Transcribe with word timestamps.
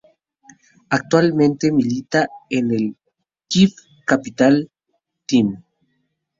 Actualmente 0.89 1.71
milita 1.71 2.27
en 2.49 2.71
el 2.71 2.97
Kyiv 3.47 3.75
Capital 4.07 4.71
Team. 5.27 5.63